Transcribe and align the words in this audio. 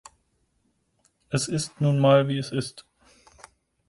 Es 1.29 1.47
ist 1.47 1.79
nun 1.79 1.99
mal, 1.99 2.27
wie 2.27 2.39
es 2.39 2.51
ist. 2.51 2.85